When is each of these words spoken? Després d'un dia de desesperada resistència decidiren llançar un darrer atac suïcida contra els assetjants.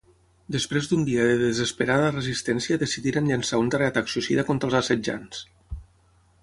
Després 0.53 0.87
d'un 0.91 1.03
dia 1.09 1.25
de 1.31 1.35
desesperada 1.41 2.07
resistència 2.15 2.81
decidiren 2.85 3.31
llançar 3.33 3.61
un 3.67 3.71
darrer 3.75 3.93
atac 3.93 4.11
suïcida 4.15 4.47
contra 4.51 4.71
els 4.71 4.81
assetjants. 4.83 5.45